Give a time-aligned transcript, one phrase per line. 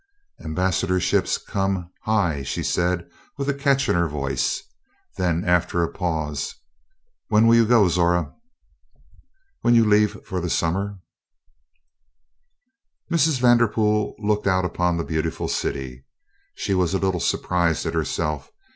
[0.43, 3.07] "Ambassadorships come high," she said
[3.37, 4.63] with a catch in her voice.
[5.17, 6.55] Then after a pause:
[7.27, 8.33] "When will you go, Zora?"
[9.61, 10.97] "When you leave for the summer."
[13.11, 13.39] Mrs.
[13.39, 16.03] Vanderpool looked out upon the beautiful city.
[16.55, 18.51] She was a little surprised at herself.